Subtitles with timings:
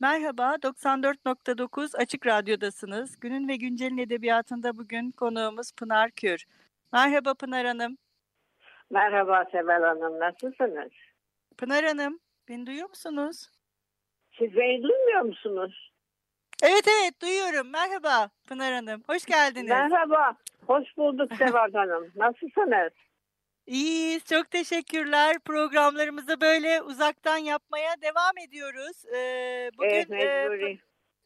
[0.00, 3.20] Merhaba, 94.9 Açık Radyo'dasınız.
[3.20, 6.44] Günün ve Güncel'in edebiyatında bugün konuğumuz Pınar Kür.
[6.92, 7.98] Merhaba Pınar Hanım.
[8.90, 10.92] Merhaba Seval Hanım, nasılsınız?
[11.58, 13.50] Pınar Hanım, beni duyuyor musunuz?
[14.38, 15.90] Siz beni duymuyor musunuz?
[16.62, 17.70] Evet evet duyuyorum.
[17.70, 19.02] Merhaba Pınar Hanım.
[19.08, 19.68] Hoş geldiniz.
[19.68, 20.34] Merhaba.
[20.66, 22.12] Hoş bulduk Seval Hanım.
[22.16, 22.92] Nasılsınız?
[23.68, 24.24] İyiyiz.
[24.24, 25.38] Çok teşekkürler.
[25.38, 29.04] Programlarımızı böyle uzaktan yapmaya devam ediyoruz.
[29.14, 30.10] Ee, bugün, evet.
[30.10, 30.78] E,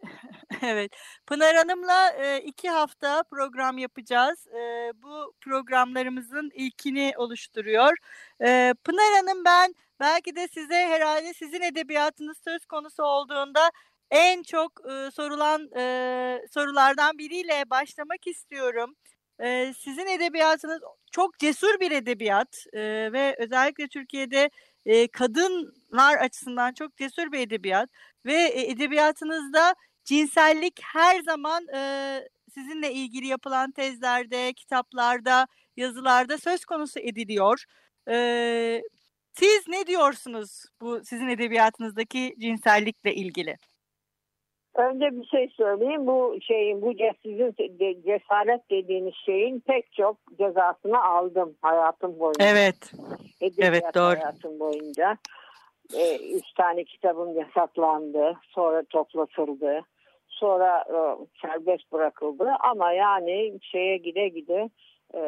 [0.63, 0.93] evet.
[1.27, 4.47] Pınar Hanım'la e, iki hafta program yapacağız.
[4.47, 7.93] E, bu programlarımızın ilkini oluşturuyor.
[8.41, 13.71] E, Pınar Hanım ben belki de size herhalde sizin edebiyatınız söz konusu olduğunda
[14.11, 18.95] en çok e, sorulan e, sorulardan biriyle başlamak istiyorum.
[19.41, 20.81] E, sizin edebiyatınız
[21.13, 24.51] çok cesur bir edebiyat e, ve özellikle Türkiye'de
[24.87, 27.91] e, kadınlar açısından çok cesur bir edebiyat
[28.27, 29.75] ve e, edebiyatınızda
[30.05, 32.21] cinsellik her zaman e,
[32.55, 35.47] sizinle ilgili yapılan tezlerde, kitaplarda,
[35.77, 37.65] yazılarda söz konusu ediliyor.
[38.11, 38.83] E,
[39.39, 43.57] siz ne diyorsunuz bu sizin edebiyatınızdaki cinsellikle ilgili?
[44.75, 46.07] Önce bir şey söyleyeyim.
[46.07, 46.93] Bu şeyin, bu
[47.23, 47.55] sizin
[48.03, 52.47] cesaret dediğiniz şeyin pek çok cezasını aldım hayatım boyunca.
[52.47, 52.93] Evet.
[53.41, 54.21] Edebiyat evet doğru.
[54.21, 55.19] Hayatım boyunca.
[55.95, 58.37] Ee, üç tane kitabım yasaklandı.
[58.49, 59.81] Sonra toplatıldı.
[60.29, 60.99] Sonra e,
[61.43, 62.51] serbest bırakıldı.
[62.61, 64.71] Ama yani şeye gide gide
[65.15, 65.21] e,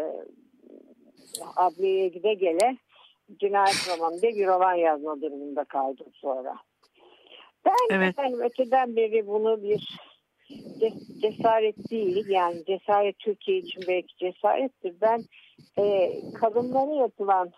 [1.56, 2.77] adliyeye gide gele
[3.41, 6.56] cinayet romanı diye bir roman yazma durumunda kaldım sonra.
[7.65, 8.09] Ben evet.
[8.09, 9.99] efendim öteden beri bunu bir
[11.23, 14.95] cesaret değil yani cesaret Türkiye için belki cesarettir.
[15.01, 15.25] Ben
[15.79, 17.53] e, kadınlara yapılan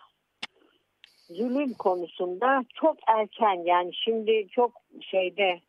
[1.29, 5.59] zulüm konusunda çok erken yani şimdi çok şeyde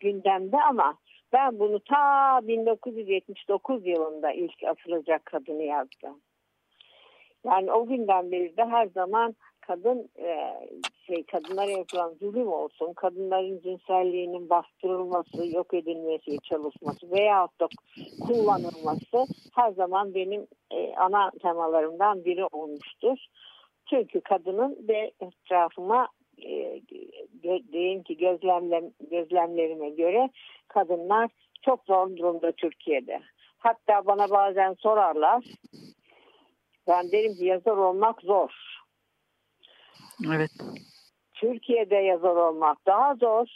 [0.00, 0.98] gündemde ama
[1.32, 6.20] ben bunu ta 1979 yılında ilk asılacak kadını yazdım.
[7.44, 10.52] Yani o günden beri de her zaman kadın e,
[11.06, 17.68] şey kadınlara yapılan zulüm olsun, kadınların cinselliğinin bastırılması, yok edilmesi, çalışması veyahut da
[18.26, 23.18] kullanılması her zaman benim e, ana temalarımdan biri olmuştur.
[23.90, 26.08] Çünkü kadının ve etrafıma
[26.42, 26.80] e,
[28.02, 30.30] ki gözlemlem, gözlemlerime göre
[30.68, 31.30] kadınlar
[31.62, 33.20] çok zor durumda Türkiye'de.
[33.58, 35.44] Hatta bana bazen sorarlar.
[36.88, 38.50] Ben derim ki yazar olmak zor.
[40.26, 40.50] Evet.
[41.34, 43.46] Türkiye'de yazar olmak daha zor.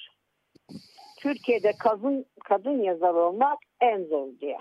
[1.20, 4.58] Türkiye'de kadın kadın yazar olmak en zor diye.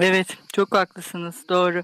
[0.00, 1.82] Evet, çok haklısınız, doğru.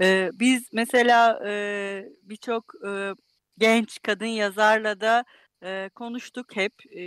[0.00, 3.14] Ee, biz mesela e, birçok e,
[3.58, 5.24] genç kadın yazarla da
[5.62, 7.00] e, konuştuk hep e,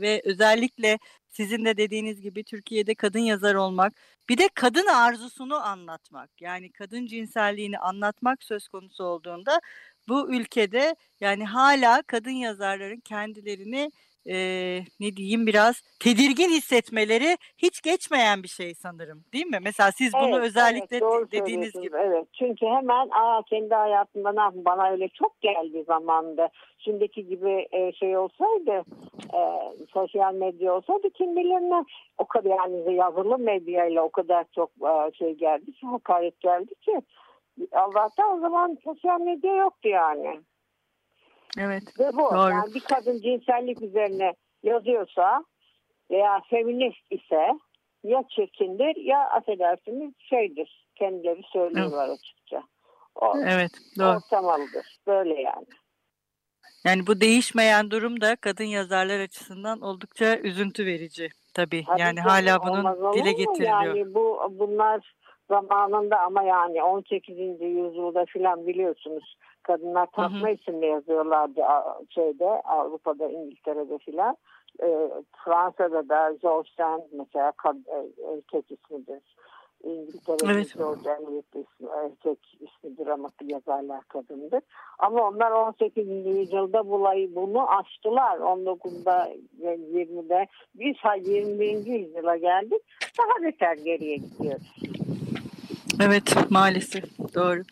[0.00, 3.92] ve özellikle sizin de dediğiniz gibi Türkiye'de kadın yazar olmak,
[4.28, 9.60] bir de kadın arzusunu anlatmak, yani kadın cinselliğini anlatmak söz konusu olduğunda
[10.08, 13.90] bu ülkede yani hala kadın yazarların kendilerini
[14.28, 14.36] e,
[15.00, 19.58] ne diyeyim biraz tedirgin hissetmeleri hiç geçmeyen bir şey sanırım değil mi?
[19.62, 21.96] Mesela siz evet, bunu özellikle evet, dediğiniz gibi.
[21.96, 26.48] Evet çünkü hemen aa kendi hayatımda ne yapayım bana öyle çok geldi zamanda.
[26.78, 28.84] Şimdiki gibi e, şey olsaydı
[29.34, 29.40] e,
[29.92, 31.84] sosyal medya olsaydı kim bilir ne
[32.18, 37.00] o kadar yani yazılı medyayla o kadar çok e, şey geldi ki hakaret geldi ki
[37.72, 40.40] Allah'tan o zaman sosyal medya yoktu yani.
[41.58, 41.82] Evet.
[41.98, 42.50] Ve bu doğru.
[42.50, 45.44] yani bir kadın cinsellik üzerine yazıyorsa
[46.10, 47.58] veya feminist ise
[48.04, 50.86] ya çirkindir ya affedersiniz şeydir.
[50.94, 52.18] Kendileri söylüyorlar evet.
[52.18, 52.62] açıkça.
[53.14, 54.16] O, evet doğru.
[54.16, 54.98] Ortamalıdır.
[55.06, 55.66] Böyle yani.
[56.84, 61.84] Yani bu değişmeyen durum da kadın yazarlar açısından oldukça üzüntü verici tabii.
[61.84, 63.82] tabii yani hala bunun dile getiriliyor.
[63.82, 65.14] Yani bu bunlar
[65.48, 67.38] zamanında ama yani 18.
[67.60, 71.60] yüzyılda filan biliyorsunuz kadınlar takma isimle yazıyorlardı
[72.08, 74.36] şeyde Avrupa'da İngiltere'de filan.
[74.82, 75.10] E,
[75.44, 77.52] Fransa'da da George Sand mesela
[77.86, 77.96] e,
[78.32, 79.22] erkek ismidir.
[79.84, 80.74] İngiltere'de evet.
[80.78, 84.60] George Eliot ismi, erkek ismi dramatı yazarlar kadındır.
[84.98, 86.08] Ama onlar 18.
[86.26, 88.38] yüzyılda bulayı bunu açtılar.
[88.38, 89.28] 19'da
[89.60, 90.96] 20'de biz
[91.30, 91.86] 21.
[91.86, 92.82] yüzyıla geldik.
[93.18, 94.72] Daha beter geriye gidiyoruz.
[96.00, 97.04] Evet maalesef
[97.34, 97.62] doğru.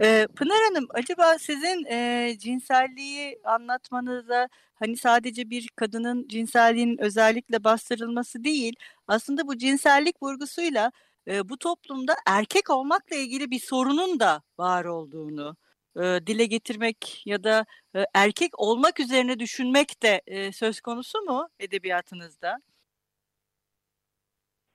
[0.00, 8.44] Ee, Pınar Hanım acaba sizin e, cinselliği anlatmanıza hani sadece bir kadının cinselliğinin özellikle bastırılması
[8.44, 8.76] değil
[9.08, 10.92] aslında bu cinsellik vurgusuyla
[11.28, 15.56] e, bu toplumda erkek olmakla ilgili bir sorunun da var olduğunu
[15.96, 17.66] e, dile getirmek ya da
[17.96, 22.58] e, erkek olmak üzerine düşünmek de e, söz konusu mu edebiyatınızda?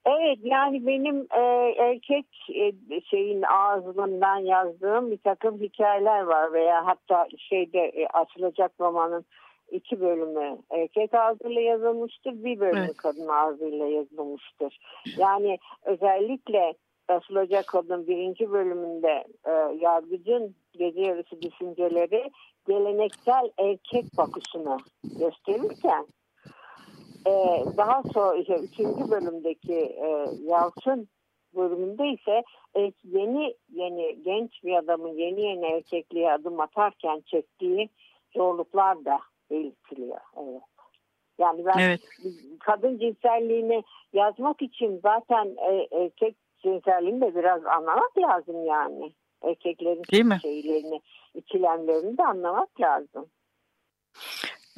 [0.05, 2.25] Evet yani benim e, erkek
[2.55, 9.25] e, şeyin ağzından yazdığım bir takım hikayeler var veya hatta şeyde e, açılacak romanın
[9.71, 12.97] iki bölümü erkek ağzıyla yazılmıştır, bir bölümü evet.
[12.97, 14.79] kadın ağzıyla yazılmıştır.
[15.17, 16.73] Yani özellikle
[17.07, 22.31] açılacak kadın birinci bölümünde e, yargıcın gece yarısı düşünceleri
[22.67, 24.77] geleneksel erkek bakışını
[25.19, 26.05] gösterirken
[27.27, 31.07] ee, daha sonra işte, üçüncü bölümdeki e, Yalçın
[31.55, 32.43] bölümünde ise
[32.75, 37.89] e, yeni yeni genç bir adamın yeni yeni erkekliğe adım atarken çektiği
[38.35, 39.19] zorluklar da
[39.51, 40.19] belirtiliyor.
[40.37, 40.61] Evet.
[41.39, 41.99] Yani ben evet.
[42.59, 43.83] kadın cinselliğini
[44.13, 49.11] yazmak için zaten e, erkek cinselliğini de biraz anlamak lazım yani.
[49.43, 50.39] Erkeklerin Değil mi?
[50.41, 51.01] şeylerini,
[51.33, 53.25] ikilemlerini de anlamak lazım.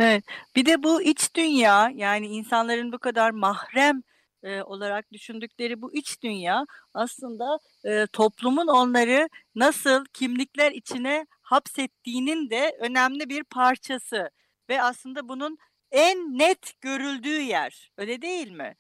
[0.02, 0.24] Evet.
[0.56, 4.02] Bir de bu iç dünya yani insanların bu kadar mahrem
[4.44, 12.78] e, olarak düşündükleri bu iç dünya aslında e, toplumun onları nasıl kimlikler içine hapsettiğinin de
[12.82, 14.30] önemli bir parçası
[14.70, 15.58] ve aslında bunun
[15.92, 17.92] en net görüldüğü yer.
[17.98, 18.76] Öyle değil mi?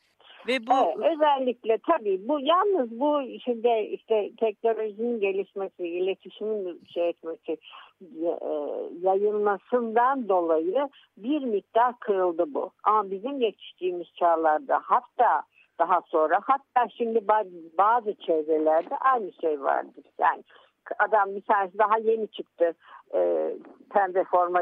[0.47, 7.57] Ve bu evet, özellikle tabii bu yalnız bu şimdi işte teknolojinin gelişmesi, iletişimin şey etmesi,
[8.01, 8.37] e,
[9.01, 12.71] yayılmasından dolayı bir miktar kırıldı bu.
[12.83, 15.43] Ama bizim yetiştiğimiz çağlarda hatta
[15.79, 17.27] daha sonra hatta şimdi
[17.77, 20.05] bazı çevrelerde aynı şey vardır.
[20.19, 20.43] Yani
[20.99, 22.73] adam bir tanesi daha yeni çıktı.
[23.13, 23.51] E,
[23.89, 24.61] pembe forma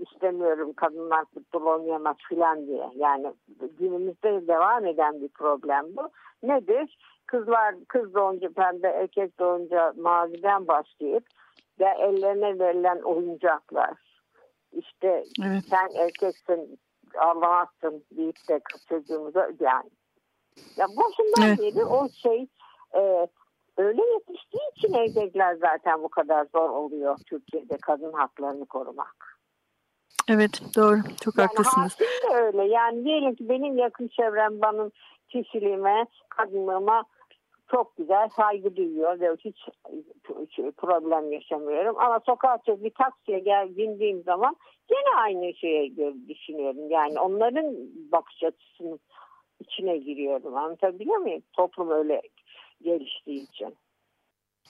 [0.00, 2.90] istemiyorum kadınlar futbol oynayamaz filan diye.
[2.94, 3.32] Yani
[3.78, 6.10] günümüzde devam eden bir problem bu.
[6.42, 6.98] Nedir?
[7.26, 11.26] Kızlar kız doğunca pembe erkek doğunca maviden başlayıp
[11.80, 13.92] ve ellerine verilen oyuncaklar.
[14.72, 15.62] İşte evet.
[15.70, 16.78] sen erkeksin
[17.18, 19.90] Allah'sın deyip de çocuğumuza yani.
[20.76, 21.58] Ya başından evet.
[21.58, 22.46] beri o şey
[22.94, 23.26] e,
[23.76, 29.38] öyle yetiştiği için erkekler zaten bu kadar zor oluyor Türkiye'de kadın haklarını korumak.
[30.28, 31.98] Evet doğru çok yani haklısınız.
[32.00, 34.92] de öyle yani diyelim ki benim yakın çevrem benim
[35.28, 37.04] kişiliğime kadınlığıma
[37.70, 39.56] çok güzel saygı duyuyor ve hiç,
[40.40, 41.98] hiç problem yaşamıyorum.
[41.98, 44.56] Ama çıkıp bir taksiye gel bindiğim zaman
[44.90, 45.96] yine aynı şeye
[46.28, 46.90] düşünüyorum.
[46.90, 47.76] Yani onların
[48.12, 49.00] bakış açısının
[49.60, 50.56] içine giriyorum.
[50.56, 51.42] Anlatabiliyor muyum?
[51.52, 52.22] Toplum öyle
[52.84, 53.76] geliştiği için.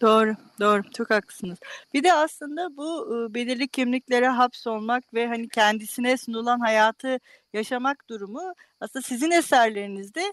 [0.00, 0.82] Doğru, doğru.
[0.90, 1.58] Çok haklısınız.
[1.94, 7.20] Bir de aslında bu belirli kimliklere hapsolmak ve hani kendisine sunulan hayatı
[7.52, 10.32] yaşamak durumu aslında sizin eserlerinizde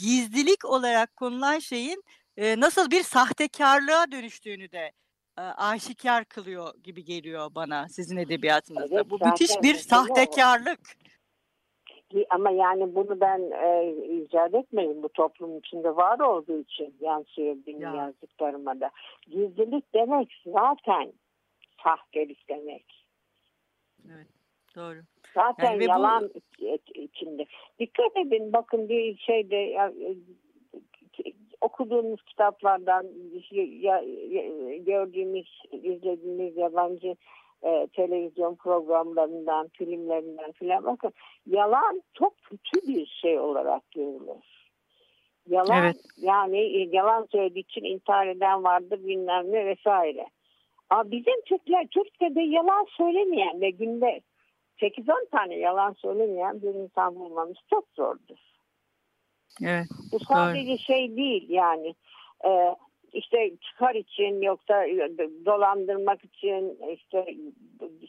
[0.00, 2.04] gizlilik olarak konulan şeyin
[2.38, 4.92] nasıl bir sahtekarlığa dönüştüğünü de
[5.36, 8.94] aşikar kılıyor gibi geliyor bana sizin edebiyatınızda.
[8.94, 10.80] Evet, bu müthiş bir sahtekarlık.
[12.30, 15.02] Ama yani bunu ben e, icat etmedim.
[15.02, 17.94] Bu toplum içinde var olduğu için yansıyor benim ya.
[17.94, 18.90] yazdıklarıma da.
[19.30, 21.12] Gizlilik demek zaten
[21.84, 23.04] sahtelik demek.
[24.06, 24.26] Evet,
[24.76, 24.98] doğru.
[25.34, 26.78] Zaten yani yalan bu...
[26.94, 27.46] içinde.
[27.78, 30.16] Dikkat edin bakın bir şeyde ya, e,
[31.60, 33.06] okuduğumuz kitaplardan
[33.50, 37.16] ya, ya, gördüğümüz, izlediğimiz yabancı
[37.62, 41.12] e, televizyon programlarından, filmlerinden filan bakın
[41.46, 44.60] yalan çok kötü bir şey olarak görülür.
[45.48, 45.96] Yalan evet.
[46.16, 50.26] yani e, yalan söylediği için intihar eden vardı bilmem ne vesaire.
[50.90, 54.20] Ama bizim Türkler Türkiye'de yalan söylemeyen ve günde
[54.80, 58.38] 8-10 tane yalan söylemeyen bir insan bulmamız çok zordur.
[59.62, 60.78] Evet, Bu sadece doğru.
[60.78, 61.94] şey değil yani.
[62.44, 62.76] E,
[63.12, 64.84] işte çıkar için yoksa
[65.46, 67.26] dolandırmak için işte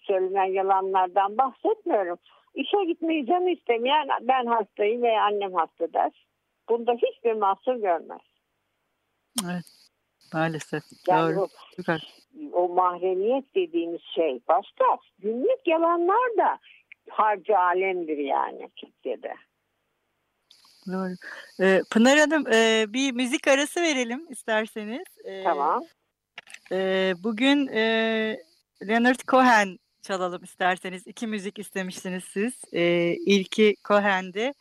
[0.04, 2.18] söylenen yalanlardan bahsetmiyorum.
[2.56, 6.12] İşe gitmeyi canı istemeyen ben hastayım veya annem hasta der.
[6.70, 8.22] Bunda hiçbir mahsur görmez.
[9.46, 9.82] Evet.
[10.34, 10.84] Maalesef.
[11.08, 11.42] Yani Doğru.
[11.42, 11.48] O,
[12.54, 14.86] o mahremiyet dediğimiz şey başka.
[15.20, 16.58] Günlük yalanlar da
[17.10, 19.34] harcı alemdir yani Türkiye'de.
[20.88, 21.16] Doğru.
[21.60, 25.04] Ee, Pınar Hanım e, bir müzik arası verelim isterseniz.
[25.26, 25.84] Ee, tamam.
[26.72, 27.82] E, bugün e,
[28.88, 31.08] Leonard Cohen çalalım isterseniz.
[31.08, 32.62] İki müzik istemiştiniz siz.
[32.74, 32.82] E,
[33.26, 34.52] ilki Cohen'di.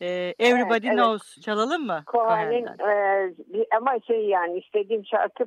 [0.00, 1.44] E, Everybody evet, Knows evet.
[1.44, 2.02] çalalım mı?
[2.06, 5.44] Cohen'in e, ama şey yani istediğim şarkı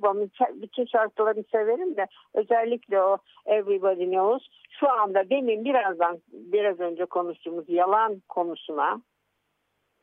[0.62, 4.48] bütün şarkılarını severim de özellikle o Everybody Knows
[4.80, 9.02] şu anda demin birazdan biraz önce konuştuğumuz yalan konusuna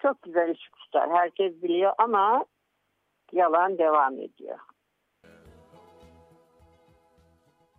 [0.04, 1.10] çok güzel ışık tutar.
[1.10, 2.44] Herkes biliyor ama
[3.32, 4.58] yalan devam ediyor.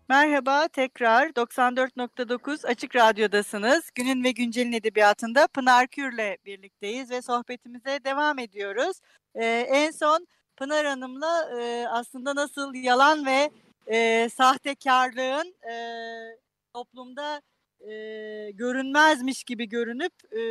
[0.09, 3.91] Merhaba tekrar 94.9 Açık Radyo'dasınız.
[3.95, 9.01] Günün ve Güncel'in edebiyatında Pınar Kür'le birlikteyiz ve sohbetimize devam ediyoruz.
[9.35, 10.27] Ee, en son
[10.57, 13.49] Pınar Hanım'la e, aslında nasıl yalan ve
[13.87, 15.75] e, sahtekarlığın e,
[16.73, 17.41] toplumda
[17.89, 20.41] e, görünmezmiş gibi görünüp e,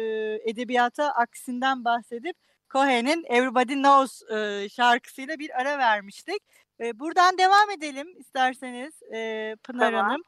[0.51, 2.37] edebiyata aksinden bahsedip
[2.71, 6.43] Cohen'in Everybody Knows e, şarkısıyla bir ara vermiştik.
[6.81, 10.07] E, buradan devam edelim isterseniz e, Pınar tamam.
[10.07, 10.23] Hanım.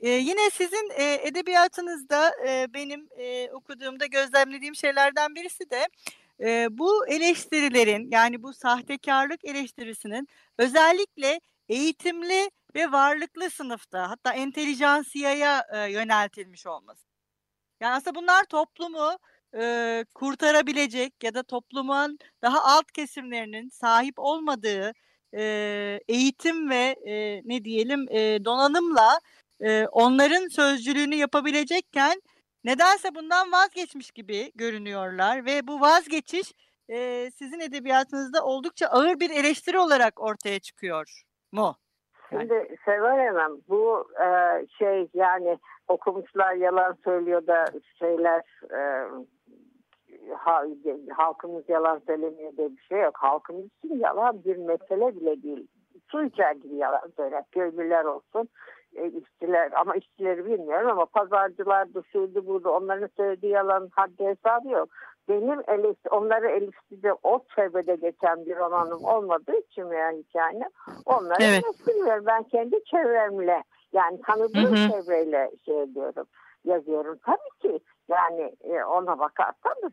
[0.00, 5.88] E, yine sizin e, edebiyatınızda e, benim e, okuduğumda gözlemlediğim şeylerden birisi de
[6.40, 10.28] e, bu eleştirilerin yani bu sahtekarlık eleştirisinin
[10.58, 17.06] özellikle eğitimli ve varlıklı sınıfta hatta entelijansiyaya e, yöneltilmiş olması.
[17.80, 19.18] Yani aslında bunlar toplumu
[19.58, 24.92] e, kurtarabilecek ya da toplumun daha alt kesimlerinin sahip olmadığı
[25.36, 25.42] e,
[26.08, 29.20] eğitim ve e, ne diyelim e, donanımla
[29.60, 32.22] e, onların sözcülüğünü yapabilecekken
[32.64, 36.52] nedense bundan vazgeçmiş gibi görünüyorlar ve bu vazgeçiş
[36.88, 41.76] e, sizin edebiyatınızda oldukça ağır bir eleştiri olarak ortaya çıkıyor mu?
[42.30, 44.28] Şimdi Seval Hanım bu e,
[44.78, 47.64] şey yani okumuşlar yalan söylüyor da
[47.98, 48.42] şeyler
[48.72, 49.08] e,
[50.34, 50.64] ha,
[51.16, 53.16] halkımız yalan söylemiyor diye bir şey yok.
[53.18, 55.66] Halkımız için yalan bir mesele bile değil.
[56.10, 57.44] Su içer gibi yalan söyler.
[57.52, 58.48] Köylüler olsun,
[58.94, 64.68] e, işçiler ama işçileri bilmiyorum ama pazarcılar da şuydu burada onların söylediği yalan haddi hesabı
[64.68, 64.88] yok.
[65.28, 70.70] Benim eleştiri, onları eleştiride o çevrede geçen bir romanım olmadığı için veya hikaye
[71.06, 71.64] onları evet.
[71.64, 72.26] eleştirmiyorum.
[72.26, 74.90] Ben kendi çevremle yani tanıdığım hı hı.
[74.90, 76.26] çevreyle şey ediyorum
[76.64, 77.18] yazıyorum.
[77.26, 79.92] Tabii ki yani e, ona bakarsanız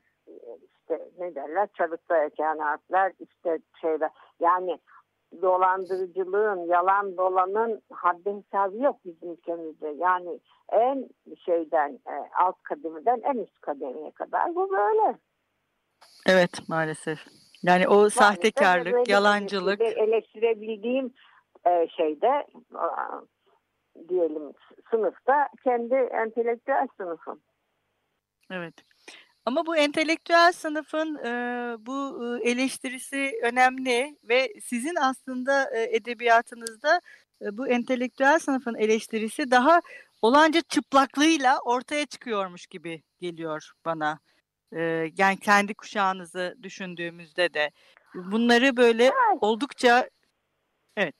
[0.80, 4.10] işte ne derler çarıkta eken harfler işte şeyler
[4.40, 4.80] yani
[5.42, 9.88] dolandırıcılığın, yalan dolanın haddi hesabı yok bizim ülkemizde.
[9.88, 10.40] Yani
[10.72, 11.10] en
[11.46, 15.18] şeyden e, alt kademeden en üst kademeye kadar bu böyle.
[16.26, 17.20] Evet maalesef.
[17.64, 19.82] Yani o maalesef sahtekarlık, yalancılık.
[19.82, 21.14] Eleştirebildiğim
[21.68, 22.48] e, şeyde
[24.10, 24.54] diyelim
[24.92, 27.40] sınıfta kendi entelektüel sınıfım.
[28.52, 28.93] Evet.
[29.46, 37.02] Ama bu entelektüel sınıfın e, bu eleştirisi önemli ve sizin aslında e, edebiyatınızda
[37.42, 39.82] e, bu entelektüel sınıfın eleştirisi daha
[40.22, 44.20] olanca çıplaklığıyla ortaya çıkıyormuş gibi geliyor bana.
[44.76, 44.82] E,
[45.18, 47.72] yani kendi kuşağınızı düşündüğümüzde de.
[48.16, 50.10] Bunları böyle oldukça
[50.98, 51.16] evet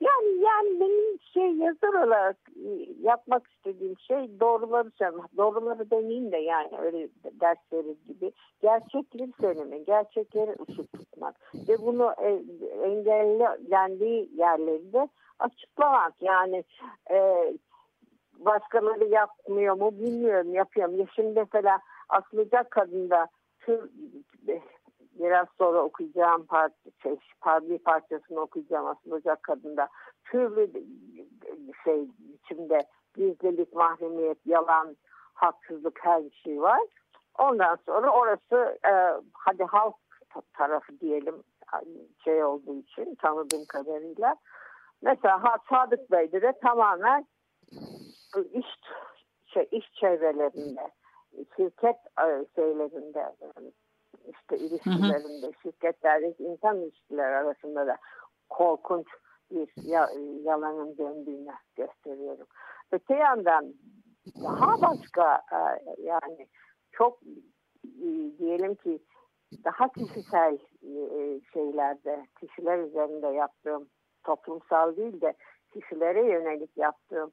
[0.00, 2.68] yani yani benim şey yazar olarak e,
[3.00, 5.36] yapmak istediğim şey doğruları söylemek.
[5.36, 7.08] Doğruları demeyeyim de yani öyle
[7.40, 8.32] ders verir gibi.
[8.62, 11.34] Gerçekleri söylemek, gerçekleri ışık tutmak.
[11.68, 12.42] Ve bunu e,
[12.84, 16.22] engellendiği yerleri de açıklamak.
[16.22, 16.64] Yani
[17.10, 17.18] e,
[18.38, 20.98] başkaları yapmıyor mu bilmiyorum yapıyorum.
[20.98, 21.78] Ya şimdi mesela
[22.08, 23.28] Aslıcak Kadın'da
[23.60, 23.90] tür,
[25.18, 26.72] biraz sonra okuyacağım part,
[27.02, 29.88] şey, bir parçasını okuyacağım aslında kadında.
[30.24, 30.72] Türlü
[31.84, 34.96] şey biçimde gizlilik, mahremiyet, yalan,
[35.34, 36.80] haksızlık her şey var.
[37.38, 38.92] Ondan sonra orası e,
[39.32, 39.94] hadi halk
[40.52, 41.42] tarafı diyelim
[42.24, 44.36] şey olduğu için tanıdığım kadarıyla.
[45.02, 47.26] Mesela Sadık Bey'de de tamamen
[48.52, 48.66] iş
[49.46, 50.90] şey iş çevrelerinde,
[51.56, 53.34] şirket e, şeylerinde
[54.26, 55.52] işte ilişkilerinde, hı hı.
[55.62, 57.96] şirketlerdeki insan ilişkiler arasında da
[58.48, 59.06] korkunç
[59.50, 59.68] bir
[60.44, 62.46] yalanın döndüğünü gösteriyorum.
[62.92, 63.74] Öte yandan
[64.42, 66.46] daha başka e, yani
[66.92, 67.18] çok
[67.84, 68.98] e, diyelim ki
[69.64, 73.88] daha kişisel e, şeylerde, kişiler üzerinde yaptığım
[74.24, 75.34] toplumsal değil de
[75.72, 77.32] kişilere yönelik yaptığım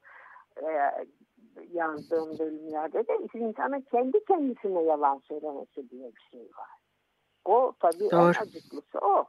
[1.72, 6.75] yazdığım bölümlerde de insanın kendi kendisine yalan söylemesi diye bir şey var.
[7.46, 8.22] O tabii Doğru.
[8.22, 9.24] en acıklısı o.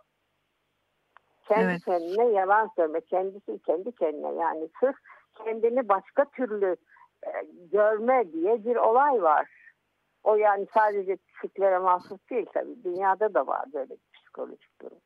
[1.48, 1.86] Kendi evet.
[1.86, 4.96] kendine yalan söyleme, kendisi kendi kendine yani sırf
[5.44, 6.76] kendini başka türlü
[7.26, 7.30] e,
[7.72, 9.50] görme diye bir olay var.
[10.24, 12.84] O yani sadece Türklere mahsus değil tabii.
[12.84, 14.98] Dünyada da var böyle bir psikolojik durum.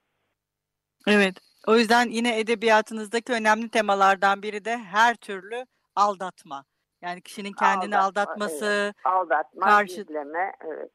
[1.08, 1.36] Evet.
[1.68, 5.66] O yüzden yine edebiyatınızdaki önemli temalardan biri de her türlü
[5.96, 6.66] aldatma.
[7.02, 8.96] Yani kişinin kendini aldatma, aldatması, evet.
[9.04, 9.96] aldatma, karşı...
[9.96, 10.92] gizleme, evet.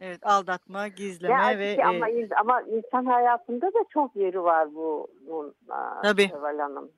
[0.00, 2.28] Evet, aldatma, gizleme ya, ve ama e...
[2.40, 5.54] ama insan hayatında da çok yeri var bu bunun
[6.02, 6.28] Tabii.
[6.28, 6.92] Seval Hanım.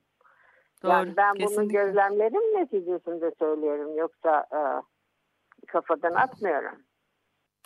[0.83, 1.61] Doğru, yani ben kesinlikle.
[1.61, 4.61] bunu gözlemlerim neticesinde söylüyorum yoksa e,
[5.67, 6.83] kafadan atmıyorum.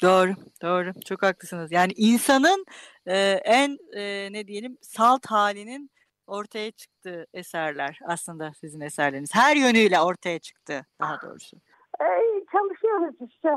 [0.01, 0.29] Doğru,
[0.62, 0.91] doğru.
[1.06, 1.72] Çok haklısınız.
[1.72, 2.65] Yani insanın
[3.06, 5.89] e, en e, ne diyelim salt halinin
[6.27, 9.29] ortaya çıktığı eserler aslında sizin eserleriniz.
[9.34, 11.58] Her yönüyle ortaya çıktı daha doğrusu.
[12.01, 12.08] E,
[12.51, 13.50] çalışıyoruz işte.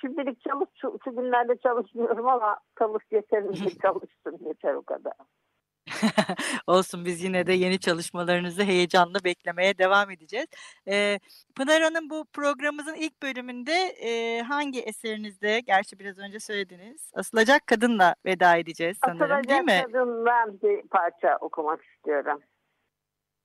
[0.00, 5.12] Şimdilik çalış, şu, şu günlerde çalışmıyorum ama çalış yeterince çalıştım yeter o kadar.
[6.66, 10.46] Olsun biz yine de yeni çalışmalarınızı heyecanla beklemeye devam edeceğiz.
[10.88, 11.18] Ee,
[11.56, 18.14] Pınar Hanım bu programımızın ilk bölümünde e, hangi eserinizde, gerçi biraz önce söylediniz, Asılacak Kadın'la
[18.26, 19.72] veda edeceğiz sanırım Asılacak değil mi?
[19.72, 22.40] Asılacak Kadın'dan bir parça okumak istiyorum.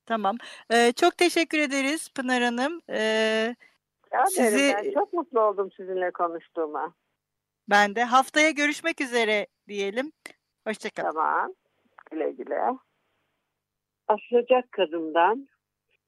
[0.05, 0.37] Tamam.
[0.71, 2.81] Ee, çok teşekkür ederiz Pınar Hanım.
[2.89, 3.55] Ee,
[4.29, 4.73] sizi...
[4.77, 6.93] Ben çok mutlu oldum sizinle konuştuğuma.
[7.69, 8.03] Ben de.
[8.03, 10.11] Haftaya görüşmek üzere diyelim.
[10.67, 11.11] Hoşçakalın.
[11.11, 11.53] Tamam.
[12.11, 12.59] Güle güle.
[14.07, 15.47] Asılacak kadından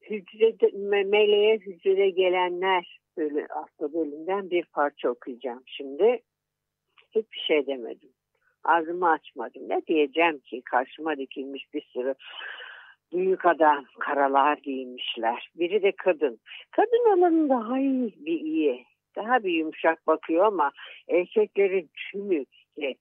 [0.01, 0.55] hücre,
[1.03, 6.22] meleğe hücre gelenler böyle aslı bölümden bir parça okuyacağım şimdi.
[7.12, 8.10] Hiçbir şey demedim.
[8.63, 9.69] Ağzımı açmadım.
[9.69, 12.15] Ne diyeceğim ki karşıma dikilmiş bir sürü
[13.13, 15.50] büyük adam karalar giymişler.
[15.55, 16.39] Biri de kadın.
[16.72, 18.86] Kadın olanın daha iyi bir iyi.
[19.15, 20.72] Daha bir yumuşak bakıyor ama
[21.10, 22.46] erkeklerin tümü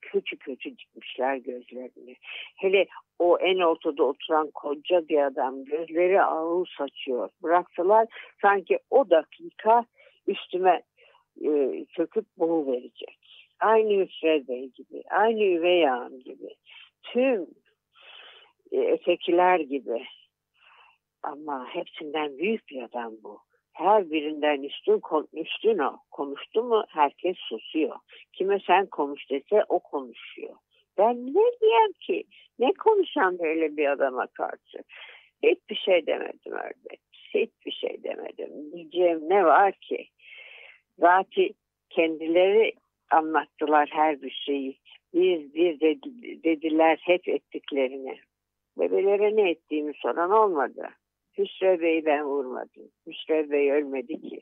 [0.00, 2.16] kötü kötü dikmişler gözlerini.
[2.56, 2.86] Hele
[3.18, 7.28] o en ortada oturan koca bir adam gözleri ağır saçıyor.
[7.42, 8.06] Bıraksalar
[8.42, 9.84] sanki o dakika
[10.26, 10.82] üstüme
[11.44, 13.18] e, çöküp boğu verecek.
[13.60, 16.48] Aynı Hüsrev Bey gibi, aynı Üvey Ağam gibi,
[17.02, 17.46] tüm
[18.72, 20.04] e, ötekiler gibi.
[21.22, 23.40] Ama hepsinden büyük bir adam bu
[23.72, 25.96] her birinden üstün, üstün o.
[26.10, 27.96] Konuştu mu herkes susuyor.
[28.32, 30.54] Kime sen konuş dese o konuşuyor.
[30.98, 32.24] Ben ne diyeyim ki?
[32.58, 34.78] Ne konuşan böyle bir adama karşı?
[35.42, 37.00] Hiçbir şey demedim ördek.
[37.34, 38.72] Hiçbir şey demedim.
[38.72, 40.06] Diyeceğim ne var ki?
[40.98, 41.50] Zaten
[41.90, 42.72] kendileri
[43.10, 44.78] anlattılar her bir şeyi.
[45.14, 45.80] Biz bir
[46.44, 48.18] dediler hep ettiklerini.
[48.78, 50.88] Bebelere ne ettiğimi soran olmadı.
[51.38, 52.88] Hüsrev Bey'i ben vurmadım.
[53.06, 54.40] Hüsrev Bey ölmedi ki.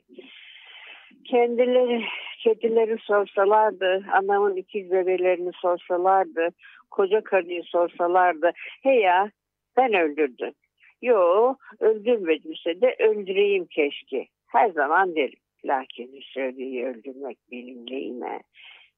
[1.25, 2.03] Kendileri
[2.43, 6.49] kedileri sorsalardı, anamın ikiz bebelerini sorsalardı,
[6.91, 8.51] koca karıyı sorsalardı.
[8.83, 9.31] He ya
[9.77, 10.53] ben öldürdüm.
[11.01, 14.27] Yo öldürmedimse de öldüreyim keşke.
[14.47, 15.39] Her zaman derim.
[15.65, 18.41] Lakin Hüsrev Bey'i öldürmek benim neyime.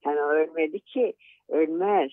[0.05, 1.13] Yani ölmedi ki
[1.49, 2.11] ölmez.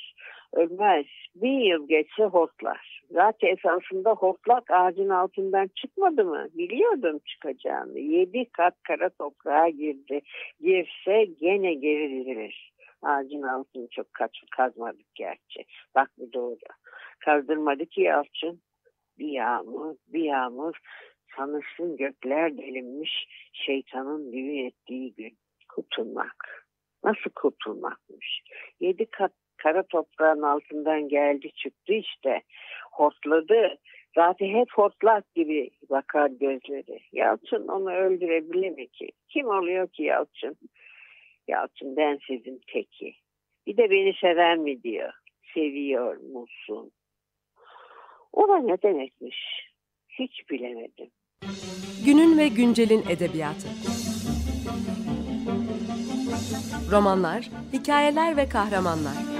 [0.53, 1.07] Ölmez.
[1.35, 3.00] Bir yıl geçse hortlar.
[3.11, 6.49] Zaten esasında hortlak ağacın altından çıkmadı mı?
[6.55, 7.99] Biliyordum çıkacağını.
[7.99, 10.21] Yedi kat kara toprağa girdi.
[10.61, 12.73] Girse gene geri dizilir.
[13.03, 15.65] Ağacın altını çok kaç, kazmadık gerçi.
[15.95, 16.57] Bak bu doğru.
[17.19, 18.61] Kazdırmadı ki Yalçın.
[19.19, 20.75] Bir yağmur, bir yağmur.
[21.37, 25.39] Sanırsın gökler delinmiş şeytanın düğün ettiği gün.
[25.69, 26.67] Kurtulmak.
[27.05, 28.43] Nasıl kurtulmakmış?
[28.81, 32.43] Yedi kat kara toprağın altından geldi çıktı işte.
[32.93, 33.79] Hortladı.
[34.15, 37.01] Zaten hep hortlak gibi bakar gözleri.
[37.13, 39.11] Yalçın onu öldürebilir mi ki?
[39.29, 40.57] Kim oluyor ki Yalçın?
[41.49, 43.15] Yalçın ben sizin teki.
[43.67, 45.13] Bir de beni sever mi diyor.
[45.55, 46.91] Seviyor musun?
[48.33, 49.37] O da ne demekmiş?
[50.09, 51.11] Hiç bilemedim.
[52.07, 53.69] Günün ve güncelin edebiyatı.
[56.93, 59.40] Romanlar, hikayeler ve kahramanlar.